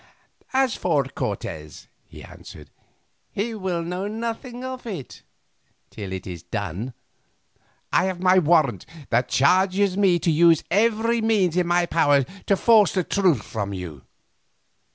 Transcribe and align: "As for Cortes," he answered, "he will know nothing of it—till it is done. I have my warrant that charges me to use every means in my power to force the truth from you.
"As 0.51 0.75
for 0.75 1.03
Cortes," 1.03 1.87
he 2.07 2.23
answered, 2.23 2.71
"he 3.31 3.53
will 3.53 3.83
know 3.83 4.07
nothing 4.07 4.63
of 4.65 4.87
it—till 4.87 6.11
it 6.11 6.25
is 6.25 6.41
done. 6.41 6.95
I 7.93 8.05
have 8.05 8.19
my 8.19 8.39
warrant 8.39 8.87
that 9.11 9.29
charges 9.29 9.95
me 9.97 10.17
to 10.17 10.31
use 10.31 10.63
every 10.71 11.21
means 11.21 11.55
in 11.55 11.67
my 11.67 11.85
power 11.85 12.23
to 12.23 12.57
force 12.57 12.93
the 12.93 13.03
truth 13.03 13.43
from 13.43 13.75
you. 13.75 14.01